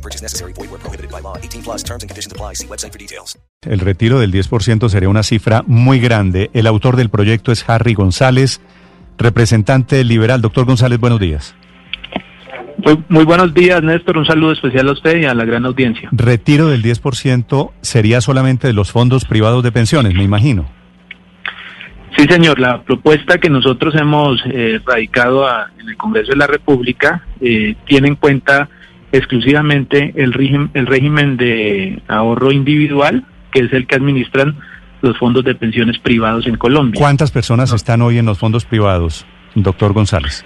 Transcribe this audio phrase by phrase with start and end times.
[0.00, 0.52] No purchase necessary.
[0.54, 1.34] Void where prohibited by law.
[1.42, 2.54] 18 plus terms and conditions apply.
[2.54, 3.38] See website for details.
[3.68, 6.50] El retiro del 10% sería una cifra muy grande.
[6.54, 8.62] El autor del proyecto es Harry González,
[9.18, 10.40] representante liberal.
[10.40, 11.54] Doctor González, buenos días.
[12.82, 14.16] Muy, muy buenos días, Néstor.
[14.16, 16.08] Un saludo especial a usted y a la gran audiencia.
[16.12, 20.66] Retiro del 10% sería solamente de los fondos privados de pensiones, me imagino.
[22.16, 22.58] Sí, señor.
[22.58, 27.74] La propuesta que nosotros hemos eh, radicado a- en el Congreso de la República eh,
[27.86, 28.68] tiene en cuenta
[29.12, 34.56] exclusivamente el, régimen- el régimen de ahorro individual, que es el que administran
[35.02, 36.98] los fondos de pensiones privados en Colombia.
[37.00, 40.44] ¿Cuántas personas están hoy en los fondos privados, doctor González?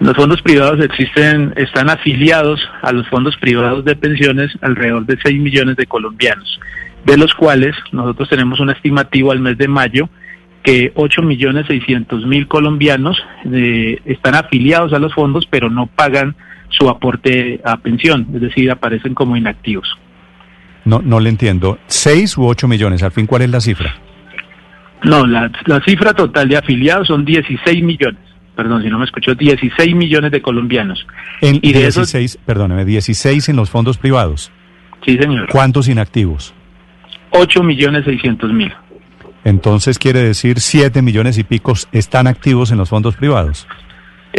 [0.00, 5.40] Los fondos privados existen, están afiliados a los fondos privados de pensiones alrededor de 6
[5.40, 6.60] millones de colombianos,
[7.04, 10.08] de los cuales nosotros tenemos un estimativo al mes de mayo
[10.62, 13.16] que 8 millones 600 mil colombianos
[13.52, 16.36] eh, están afiliados a los fondos pero no pagan
[16.70, 19.88] su aporte a pensión, es decir, aparecen como inactivos.
[20.84, 21.78] No, no le entiendo.
[21.86, 23.02] ¿Seis u ocho millones?
[23.02, 23.94] Al fin, ¿cuál es la cifra?
[25.04, 28.20] No, la, la cifra total de afiliados son 16 millones,
[28.56, 31.06] perdón si no me escuchó, 16 millones de colombianos.
[31.40, 34.50] En Y de esos- 16, perdóneme, 16 en los fondos privados.
[35.04, 35.48] Sí, señor.
[35.50, 36.52] ¿Cuántos inactivos?
[37.30, 38.72] 8 millones 600 mil.
[39.44, 43.68] Entonces quiere decir 7 millones y picos están activos en los fondos privados.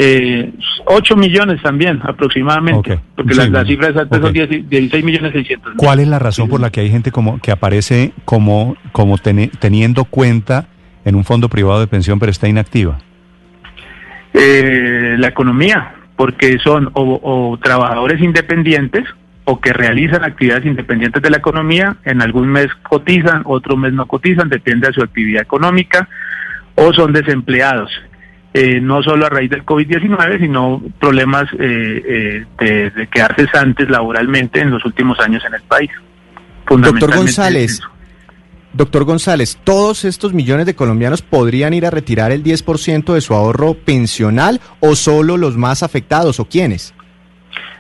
[0.02, 0.54] Eh,
[0.86, 3.02] 8 millones también, aproximadamente.
[3.16, 5.78] Porque Sí, la, cifra exacta son 10 16 millones 600 mil.
[5.78, 9.52] ¿Cuál es la razón por la que hay gente como que aparece como, como teni-
[9.60, 10.68] teniendo cuenta
[11.04, 13.00] en un fondo privado de pensión pero está inactiva?
[14.34, 19.04] Eh, la economía, porque son o, o trabajadores independientes
[19.44, 24.06] o que realizan actividades independientes de la economía, en algún mes cotizan, otro mes no
[24.06, 26.08] cotizan, depende de su actividad económica,
[26.76, 27.90] o son desempleados.
[28.52, 33.88] Eh, no solo a raíz del COVID-19, sino problemas eh, eh, de, de quedar cesantes
[33.90, 35.92] laboralmente en los últimos años en el país.
[36.68, 37.80] Doctor González,
[38.74, 43.36] doctor González, ¿todos estos millones de colombianos podrían ir a retirar el 10% de su
[43.36, 46.94] ahorro pensional o solo los más afectados o quiénes?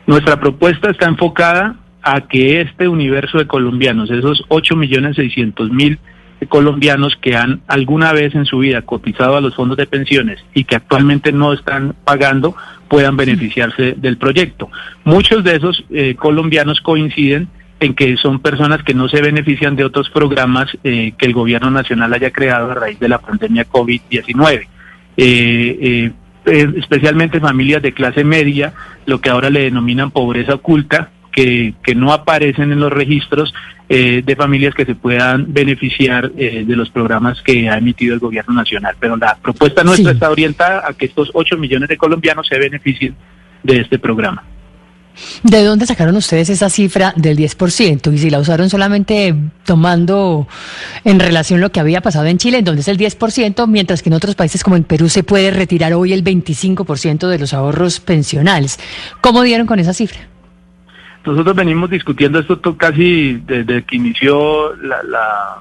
[0.05, 5.99] Nuestra propuesta está enfocada a que este universo de colombianos, esos 8 millones 600 mil
[6.47, 10.63] colombianos que han alguna vez en su vida cotizado a los fondos de pensiones y
[10.63, 12.55] que actualmente no están pagando,
[12.87, 14.69] puedan beneficiarse del proyecto.
[15.03, 19.85] Muchos de esos eh, colombianos coinciden en que son personas que no se benefician de
[19.85, 24.67] otros programas eh, que el gobierno nacional haya creado a raíz de la pandemia COVID-19.
[25.17, 26.11] Eh,
[26.45, 28.73] especialmente familias de clase media,
[29.05, 33.53] lo que ahora le denominan pobreza oculta, que, que no aparecen en los registros
[33.87, 38.19] eh, de familias que se puedan beneficiar eh, de los programas que ha emitido el
[38.19, 38.95] gobierno nacional.
[38.99, 40.13] Pero la propuesta nuestra Sí.
[40.15, 43.15] está orientada a que estos 8 millones de colombianos se beneficien
[43.63, 44.43] de este programa.
[45.43, 48.13] ¿De dónde sacaron ustedes esa cifra del 10%?
[48.13, 49.35] Y si la usaron solamente
[49.65, 50.47] tomando
[51.03, 54.09] en relación lo que había pasado en Chile, en donde es el 10%, mientras que
[54.09, 57.99] en otros países como en Perú se puede retirar hoy el 25% de los ahorros
[57.99, 58.79] pensionales.
[59.19, 60.19] ¿Cómo dieron con esa cifra?
[61.31, 65.57] Nosotros venimos discutiendo esto to- casi desde que inició la- la-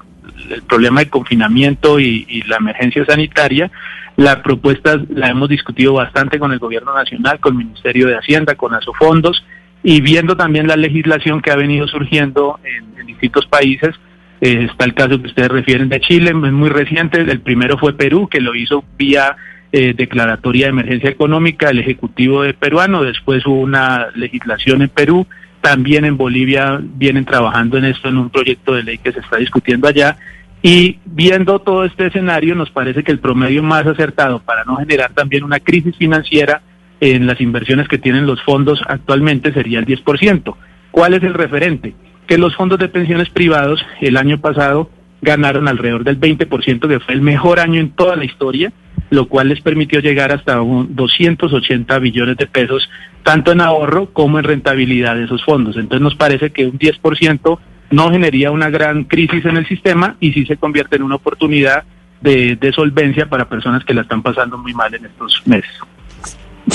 [0.55, 3.69] el problema de confinamiento y, y la emergencia sanitaria.
[4.15, 8.55] La propuesta la hemos discutido bastante con el Gobierno Nacional, con el Ministerio de Hacienda,
[8.55, 9.43] con Asofondos
[9.83, 13.95] y viendo también la legislación que ha venido surgiendo en, en distintos países.
[14.41, 17.21] Eh, está el caso que ustedes refieren de Chile, es muy reciente.
[17.21, 19.35] El primero fue Perú, que lo hizo vía
[19.71, 23.03] eh, declaratoria de emergencia económica, el Ejecutivo de peruano.
[23.03, 25.27] Después hubo una legislación en Perú.
[25.61, 29.37] También en Bolivia vienen trabajando en esto, en un proyecto de ley que se está
[29.37, 30.17] discutiendo allá.
[30.61, 35.11] Y viendo todo este escenario, nos parece que el promedio más acertado para no generar
[35.13, 36.61] también una crisis financiera
[37.01, 40.55] en las inversiones que tienen los fondos actualmente sería el 10%.
[40.91, 41.93] ¿Cuál es el referente?
[42.27, 44.89] Que los fondos de pensiones privados el año pasado
[45.21, 48.71] ganaron alrededor del 20%, que fue el mejor año en toda la historia,
[49.09, 52.89] lo cual les permitió llegar hasta un 280 billones de pesos,
[53.23, 55.77] tanto en ahorro como en rentabilidad de esos fondos.
[55.77, 57.59] Entonces nos parece que un 10%
[57.91, 61.83] no generaría una gran crisis en el sistema y sí se convierte en una oportunidad
[62.21, 65.71] de, de solvencia para personas que la están pasando muy mal en estos meses.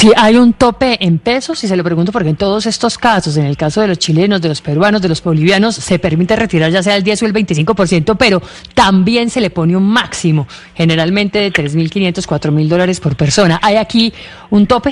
[0.05, 3.39] Si hay un tope en pesos, y se lo pregunto porque en todos estos casos,
[3.39, 6.71] en el caso de los chilenos, de los peruanos, de los bolivianos, se permite retirar
[6.71, 8.43] ya sea el 10 o el 25%, pero
[8.75, 13.59] también se le pone un máximo, generalmente de 3.500, 4.000 dólares por persona.
[13.63, 14.13] ¿Hay aquí
[14.51, 14.91] un tope?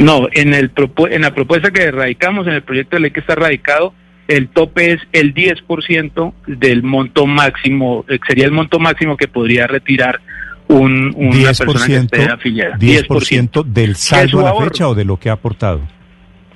[0.00, 0.72] No, en, el,
[1.12, 3.94] en la propuesta que radicamos, en el proyecto de ley que está radicado,
[4.26, 9.68] el tope es el 10% del monto máximo, eh, sería el monto máximo que podría
[9.68, 10.20] retirar
[10.68, 12.76] un, una 10%, persona que esté afiliada.
[12.76, 15.80] 10%, del saldo a la fecha o de lo que ha aportado.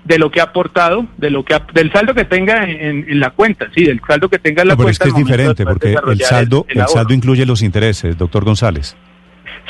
[0.05, 3.21] De lo que ha aportado, de lo que ha, del saldo que tenga en, en,
[3.21, 5.05] la cuenta, sí, del saldo que tenga en la no, pero cuenta.
[5.05, 8.45] es que es diferente porque el saldo, el, el, el saldo incluye los intereses, doctor
[8.45, 8.97] González.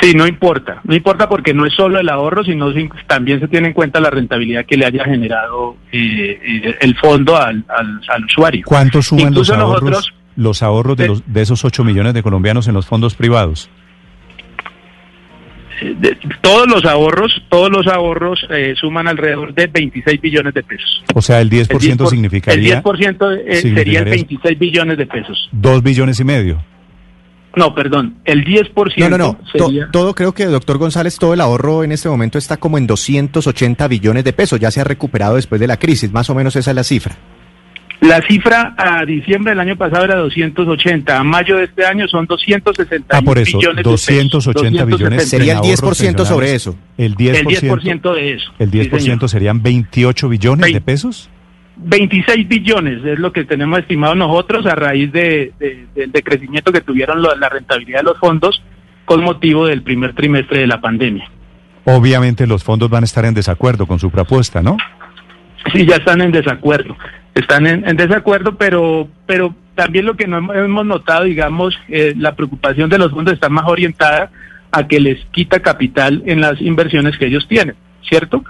[0.01, 2.73] Sí, no importa, no importa porque no es solo el ahorro, sino
[3.09, 7.65] también se tiene en cuenta la rentabilidad que le haya generado eh, el fondo al,
[7.69, 8.63] al, al, usuario.
[8.65, 12.23] ¿Cuánto suman los ahorros, nosotros, los ahorros de, de, los, de esos 8 millones de
[12.23, 13.69] colombianos en los fondos privados?
[15.81, 21.05] De, todos los ahorros, todos los ahorros eh, suman alrededor de 26 billones de pesos.
[21.15, 22.79] O sea, el 10%, el 10 por, significaría...
[22.79, 25.49] El 10% eh, serían 26 billones de pesos.
[25.53, 26.63] ¿Dos billones y medio?
[27.57, 28.73] No, perdón, el 10%.
[28.99, 29.39] No, no, no.
[29.53, 29.87] Sería...
[29.87, 32.87] To, todo creo que, doctor González, todo el ahorro en este momento está como en
[32.87, 34.61] 280 billones de pesos.
[34.61, 36.13] Ya se ha recuperado después de la crisis.
[36.13, 37.17] Más o menos esa es la cifra.
[38.01, 42.27] La cifra a diciembre del año pasado era 280, a mayo de este año son
[42.27, 45.29] 260 ah, por eso, billones 280 billones.
[45.29, 46.77] Sería el 10% sobre eso.
[46.97, 48.53] El 10%, el 10 de eso.
[48.61, 51.29] El 10% sí, serían 28 billones 20, de pesos.
[51.77, 56.73] 26 billones es lo que tenemos estimado nosotros a raíz de, de, de, de crecimiento
[56.73, 58.63] que tuvieron lo, la rentabilidad de los fondos
[59.05, 61.29] con motivo del primer trimestre de la pandemia.
[61.85, 64.77] Obviamente los fondos van a estar en desacuerdo con su propuesta, ¿no?
[65.73, 66.97] Sí, ya están en desacuerdo.
[67.39, 72.35] Están en, en desacuerdo, pero, pero también lo que no hemos notado, digamos, eh, la
[72.35, 74.33] preocupación de los fondos está más orientada
[74.73, 78.43] a que les quita capital en las inversiones que ellos tienen, ¿cierto?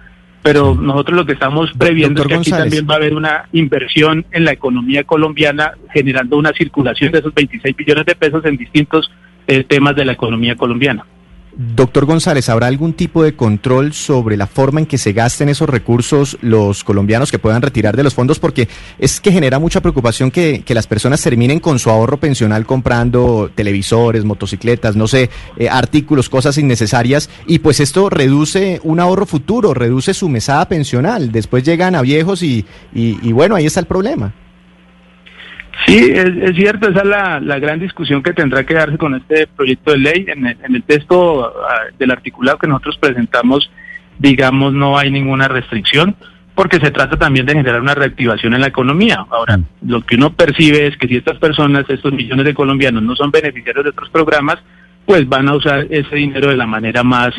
[0.42, 2.70] Pero nosotros lo que estamos previendo Doctor es que aquí González.
[2.70, 7.34] también va a haber una inversión en la economía colombiana, generando una circulación de esos
[7.34, 9.10] 26 billones de pesos en distintos
[9.46, 11.04] eh, temas de la economía colombiana.
[11.60, 15.68] Doctor González, ¿habrá algún tipo de control sobre la forma en que se gasten esos
[15.68, 18.38] recursos los colombianos que puedan retirar de los fondos?
[18.38, 22.64] Porque es que genera mucha preocupación que, que las personas terminen con su ahorro pensional
[22.64, 29.26] comprando televisores, motocicletas, no sé, eh, artículos, cosas innecesarias, y pues esto reduce un ahorro
[29.26, 31.32] futuro, reduce su mesada pensional.
[31.32, 32.64] Después llegan a viejos y,
[32.94, 34.32] y, y bueno, ahí está el problema.
[35.88, 39.14] Sí, es, es, cierto, esa es la, la, gran discusión que tendrá que darse con
[39.14, 40.24] este proyecto de ley.
[40.28, 43.70] En el, en el texto uh, del articulado que nosotros presentamos,
[44.18, 46.14] digamos, no hay ninguna restricción,
[46.54, 49.24] porque se trata también de generar una reactivación en la economía.
[49.30, 49.64] Ahora, mm.
[49.86, 53.30] lo que uno percibe es que si estas personas, estos millones de colombianos, no son
[53.30, 54.58] beneficiarios de otros programas,
[55.06, 57.30] pues van a usar ese dinero de la manera más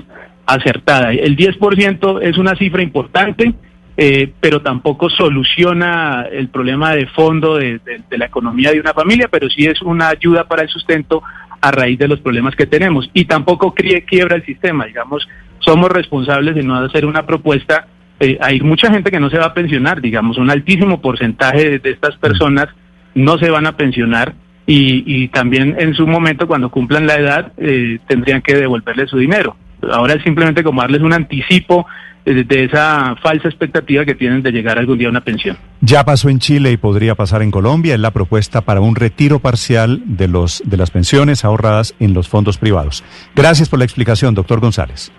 [0.47, 1.11] acertada.
[1.13, 3.53] El 10% es una cifra importante
[4.01, 7.81] eh, pero tampoco soluciona el problema de fondo de,
[8.11, 11.21] la economía de una familia, pero sí es una ayuda para el sustento
[11.59, 13.09] a raíz de los problemas que tenemos.
[13.13, 15.27] Y tampoco quiebra el sistema, digamos,
[15.59, 17.87] somos responsables de no hacer una propuesta.
[18.21, 21.79] Eh, hay mucha gente que no se va a pensionar, digamos, un altísimo porcentaje de,
[21.79, 22.69] de estas personas
[23.15, 24.33] no se van a pensionar
[24.65, 29.17] y, y, también en su momento, cuando cumplan la edad, eh, tendrían que devolverle su
[29.17, 29.57] dinero.
[29.91, 31.85] Ahora es simplemente como darles un anticipo
[32.33, 35.57] de esa falsa expectativa que tienen de llegar algún día a una pensión.
[35.81, 37.95] Ya pasó en Chile y podría pasar en Colombia.
[37.95, 42.27] Es la propuesta para un retiro parcial de los de las pensiones ahorradas en los
[42.27, 43.03] fondos privados.
[43.35, 45.11] Gracias por la explicación, doctor González.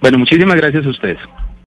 [0.00, 1.18] Bueno, muchísimas gracias a ustedes.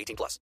[0.00, 0.38] 18 plus.